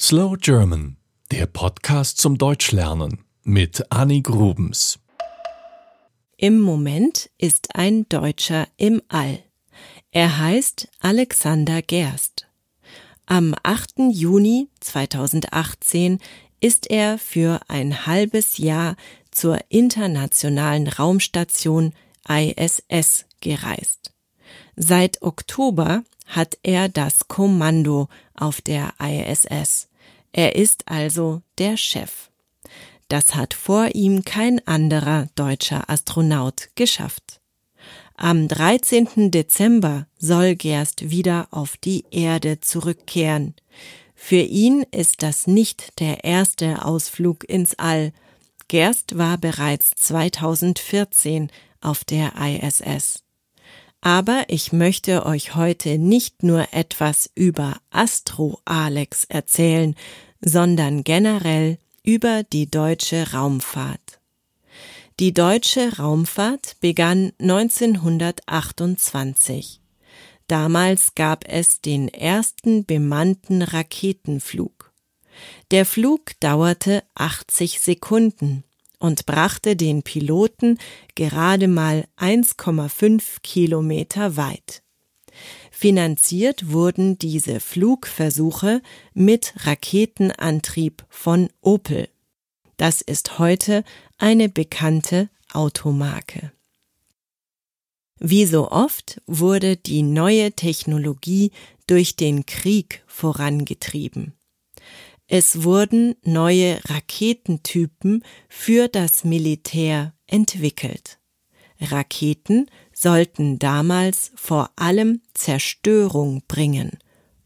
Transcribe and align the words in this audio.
Slow 0.00 0.36
German, 0.36 0.96
der 1.30 1.46
Podcast 1.46 2.18
zum 2.18 2.36
Deutschlernen 2.36 3.24
mit 3.44 3.92
Annie 3.92 4.22
Grubens. 4.22 4.98
Im 6.36 6.60
Moment 6.60 7.30
ist 7.38 7.76
ein 7.76 8.04
Deutscher 8.08 8.66
im 8.76 9.00
All. 9.06 9.38
Er 10.10 10.38
heißt 10.40 10.88
Alexander 10.98 11.80
Gerst. 11.80 12.48
Am 13.26 13.54
8. 13.62 14.10
Juni 14.10 14.68
2018 14.80 16.18
ist 16.58 16.90
er 16.90 17.16
für 17.16 17.60
ein 17.68 18.04
halbes 18.04 18.58
Jahr 18.58 18.96
zur 19.30 19.60
internationalen 19.68 20.88
Raumstation 20.88 21.94
ISS 22.28 23.26
gereist. 23.40 24.12
Seit 24.74 25.22
Oktober 25.22 26.02
hat 26.24 26.58
er 26.62 26.88
das 26.88 27.28
Kommando 27.28 28.08
auf 28.34 28.60
der 28.60 28.94
ISS. 29.00 29.88
Er 30.32 30.56
ist 30.56 30.88
also 30.88 31.42
der 31.58 31.76
Chef. 31.76 32.30
Das 33.08 33.34
hat 33.34 33.54
vor 33.54 33.94
ihm 33.94 34.24
kein 34.24 34.66
anderer 34.66 35.28
deutscher 35.34 35.88
Astronaut 35.88 36.68
geschafft. 36.74 37.40
Am 38.16 38.48
13. 38.48 39.30
Dezember 39.30 40.06
soll 40.18 40.54
Gerst 40.54 41.10
wieder 41.10 41.48
auf 41.50 41.76
die 41.76 42.04
Erde 42.10 42.60
zurückkehren. 42.60 43.54
Für 44.14 44.40
ihn 44.40 44.86
ist 44.90 45.22
das 45.22 45.46
nicht 45.46 46.00
der 46.00 46.24
erste 46.24 46.84
Ausflug 46.84 47.48
ins 47.48 47.78
All. 47.78 48.12
Gerst 48.68 49.18
war 49.18 49.36
bereits 49.36 49.90
2014 49.96 51.50
auf 51.80 52.04
der 52.04 52.32
ISS. 52.36 53.23
Aber 54.04 54.44
ich 54.48 54.70
möchte 54.70 55.24
euch 55.24 55.54
heute 55.54 55.96
nicht 55.96 56.42
nur 56.42 56.68
etwas 56.72 57.30
über 57.34 57.78
Astro 57.88 58.60
Alex 58.66 59.24
erzählen, 59.24 59.96
sondern 60.42 61.04
generell 61.04 61.78
über 62.02 62.42
die 62.42 62.70
deutsche 62.70 63.32
Raumfahrt. 63.32 64.20
Die 65.20 65.32
deutsche 65.32 65.96
Raumfahrt 65.96 66.76
begann 66.80 67.32
1928. 67.38 69.80
Damals 70.48 71.14
gab 71.14 71.48
es 71.48 71.80
den 71.80 72.08
ersten 72.08 72.84
bemannten 72.84 73.62
Raketenflug. 73.62 74.92
Der 75.70 75.86
Flug 75.86 76.38
dauerte 76.40 77.04
80 77.14 77.80
Sekunden 77.80 78.64
und 78.98 79.26
brachte 79.26 79.76
den 79.76 80.02
Piloten 80.02 80.78
gerade 81.14 81.68
mal 81.68 82.06
1,5 82.18 83.42
Kilometer 83.42 84.36
weit. 84.36 84.82
Finanziert 85.70 86.70
wurden 86.70 87.18
diese 87.18 87.60
Flugversuche 87.60 88.80
mit 89.12 89.54
Raketenantrieb 89.66 91.04
von 91.08 91.50
Opel. 91.60 92.08
Das 92.76 93.00
ist 93.00 93.38
heute 93.38 93.84
eine 94.18 94.48
bekannte 94.48 95.28
Automarke. 95.52 96.52
Wie 98.18 98.46
so 98.46 98.70
oft 98.70 99.20
wurde 99.26 99.76
die 99.76 100.02
neue 100.02 100.52
Technologie 100.52 101.50
durch 101.86 102.16
den 102.16 102.46
Krieg 102.46 103.02
vorangetrieben. 103.06 104.32
Es 105.26 105.64
wurden 105.64 106.16
neue 106.22 106.80
Raketentypen 106.84 108.22
für 108.48 108.88
das 108.88 109.24
Militär 109.24 110.14
entwickelt. 110.26 111.18
Raketen 111.80 112.66
sollten 112.92 113.58
damals 113.58 114.32
vor 114.36 114.70
allem 114.76 115.22
Zerstörung 115.32 116.42
bringen 116.46 116.98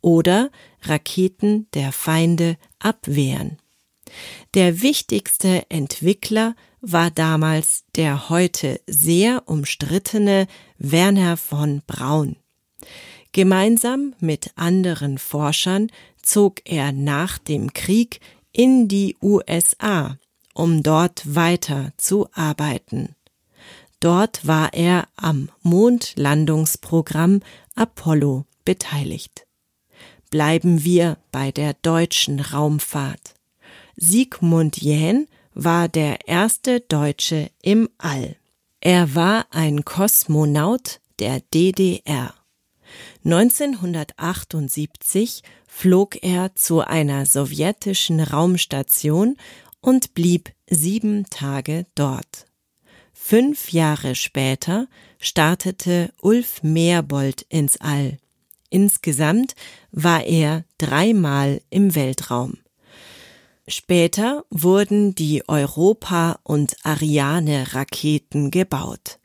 oder 0.00 0.50
Raketen 0.82 1.68
der 1.74 1.92
Feinde 1.92 2.56
abwehren. 2.78 3.58
Der 4.54 4.82
wichtigste 4.82 5.68
Entwickler 5.68 6.54
war 6.80 7.10
damals 7.10 7.84
der 7.96 8.28
heute 8.28 8.80
sehr 8.86 9.42
umstrittene 9.46 10.46
Werner 10.78 11.36
von 11.36 11.82
Braun. 11.86 12.36
Gemeinsam 13.32 14.14
mit 14.20 14.52
anderen 14.56 15.18
Forschern 15.18 15.90
zog 16.22 16.60
er 16.64 16.92
nach 16.92 17.38
dem 17.38 17.72
Krieg 17.72 18.20
in 18.52 18.88
die 18.88 19.16
USA, 19.20 20.18
um 20.54 20.82
dort 20.82 21.34
weiter 21.34 21.92
zu 21.96 22.28
arbeiten. 22.32 23.14
Dort 24.00 24.46
war 24.46 24.72
er 24.72 25.08
am 25.16 25.50
Mondlandungsprogramm 25.62 27.40
Apollo 27.74 28.44
beteiligt. 28.64 29.46
Bleiben 30.30 30.84
wir 30.84 31.18
bei 31.30 31.52
der 31.52 31.74
deutschen 31.74 32.40
Raumfahrt. 32.40 33.34
Sigmund 33.96 34.76
Jähn 34.78 35.28
war 35.54 35.88
der 35.88 36.28
erste 36.28 36.80
Deutsche 36.80 37.50
im 37.62 37.88
All. 37.98 38.36
Er 38.80 39.14
war 39.14 39.46
ein 39.50 39.84
Kosmonaut 39.84 41.00
der 41.18 41.40
DDR. 41.54 42.34
1978 43.26 45.42
flog 45.66 46.22
er 46.22 46.54
zu 46.54 46.82
einer 46.82 47.26
sowjetischen 47.26 48.20
Raumstation 48.20 49.36
und 49.80 50.14
blieb 50.14 50.52
sieben 50.70 51.26
Tage 51.28 51.86
dort. 51.96 52.46
Fünf 53.12 53.72
Jahre 53.72 54.14
später 54.14 54.86
startete 55.18 56.12
Ulf 56.20 56.62
Meerbold 56.62 57.44
ins 57.48 57.80
All. 57.80 58.18
Insgesamt 58.70 59.56
war 59.90 60.22
er 60.22 60.62
dreimal 60.78 61.60
im 61.68 61.96
Weltraum. 61.96 62.58
Später 63.66 64.44
wurden 64.50 65.16
die 65.16 65.42
Europa- 65.48 66.38
und 66.44 66.76
Ariane-Raketen 66.84 68.52
gebaut. 68.52 69.18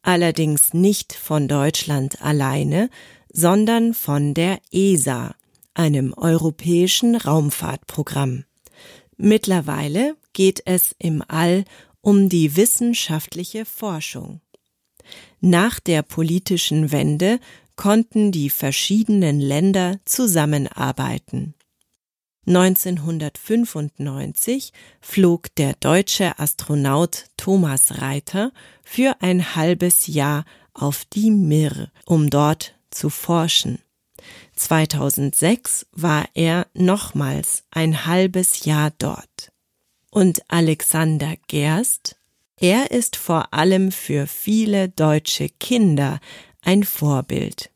Allerdings 0.00 0.72
nicht 0.72 1.12
von 1.12 1.46
Deutschland 1.46 2.22
alleine, 2.22 2.88
sondern 3.32 3.94
von 3.94 4.34
der 4.34 4.60
ESA, 4.70 5.34
einem 5.74 6.12
europäischen 6.14 7.16
Raumfahrtprogramm. 7.16 8.44
Mittlerweile 9.16 10.16
geht 10.32 10.62
es 10.66 10.94
im 10.98 11.24
All 11.26 11.64
um 12.00 12.28
die 12.28 12.54
wissenschaftliche 12.56 13.64
Forschung. 13.64 14.40
Nach 15.40 15.80
der 15.80 16.02
politischen 16.02 16.92
Wende 16.92 17.40
konnten 17.76 18.30
die 18.32 18.50
verschiedenen 18.50 19.40
Länder 19.40 19.98
zusammenarbeiten. 20.04 21.54
1995 22.46 24.72
flog 25.00 25.54
der 25.54 25.74
deutsche 25.74 26.38
Astronaut 26.38 27.26
Thomas 27.36 28.00
Reiter 28.00 28.52
für 28.82 29.14
ein 29.20 29.54
halbes 29.54 30.08
Jahr 30.08 30.44
auf 30.74 31.04
die 31.04 31.30
Mir, 31.30 31.92
um 32.04 32.30
dort 32.30 32.74
zu 32.92 33.10
forschen. 33.10 33.78
2006 34.54 35.86
war 35.92 36.26
er 36.34 36.66
nochmals 36.74 37.64
ein 37.70 38.06
halbes 38.06 38.64
Jahr 38.64 38.92
dort. 38.98 39.52
Und 40.10 40.42
Alexander 40.48 41.34
Gerst, 41.48 42.16
er 42.56 42.90
ist 42.90 43.16
vor 43.16 43.52
allem 43.52 43.90
für 43.90 44.26
viele 44.26 44.88
deutsche 44.88 45.48
Kinder 45.48 46.20
ein 46.60 46.84
Vorbild. 46.84 47.70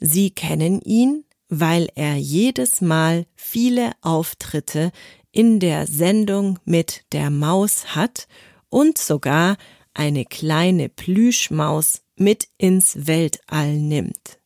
Sie 0.00 0.30
kennen 0.30 0.80
ihn, 0.80 1.24
weil 1.48 1.88
er 1.94 2.16
jedes 2.16 2.80
Mal 2.80 3.26
viele 3.36 3.92
Auftritte 4.00 4.90
in 5.30 5.60
der 5.60 5.86
Sendung 5.86 6.58
mit 6.64 7.04
der 7.12 7.30
Maus 7.30 7.94
hat 7.94 8.26
und 8.68 8.98
sogar 8.98 9.56
eine 9.94 10.24
kleine 10.24 10.88
Plüschmaus 10.88 12.02
mit 12.16 12.48
ins 12.58 13.06
Weltall 13.06 13.76
nimmt. 13.76 14.38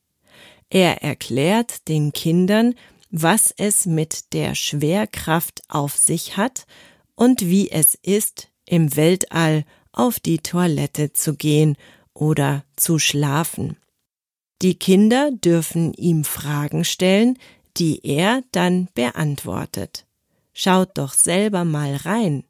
Er 0.71 1.03
erklärt 1.03 1.89
den 1.89 2.13
Kindern, 2.13 2.75
was 3.11 3.53
es 3.57 3.85
mit 3.85 4.31
der 4.31 4.55
Schwerkraft 4.55 5.61
auf 5.67 5.97
sich 5.97 6.37
hat 6.37 6.65
und 7.13 7.41
wie 7.41 7.69
es 7.69 7.95
ist, 8.01 8.47
im 8.65 8.95
Weltall 8.95 9.65
auf 9.91 10.21
die 10.21 10.39
Toilette 10.39 11.11
zu 11.11 11.35
gehen 11.35 11.75
oder 12.13 12.63
zu 12.77 12.99
schlafen. 12.99 13.75
Die 14.61 14.75
Kinder 14.75 15.31
dürfen 15.31 15.93
ihm 15.93 16.23
Fragen 16.23 16.85
stellen, 16.85 17.37
die 17.75 17.99
er 18.05 18.41
dann 18.53 18.87
beantwortet. 18.93 20.05
Schaut 20.53 20.97
doch 20.97 21.13
selber 21.13 21.65
mal 21.65 21.97
rein. 21.97 22.45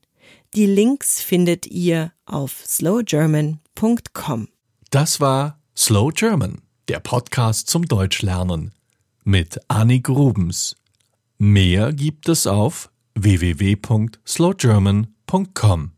Die 0.54 0.68
Links 0.68 1.22
findet 1.22 1.66
ihr 1.66 2.12
auf 2.26 2.64
slowgerman.com. 2.68 4.48
Das 4.92 5.20
war 5.20 5.60
Slow 5.76 6.12
German 6.14 6.62
der 6.92 7.00
Podcast 7.00 7.70
zum 7.70 7.86
Deutschlernen 7.86 8.74
mit 9.24 9.58
Annie 9.70 10.02
Grubens. 10.02 10.76
Mehr 11.38 11.94
gibt 11.94 12.28
es 12.28 12.48
auf 12.48 12.92
www.slowgerman.com. 13.16 15.92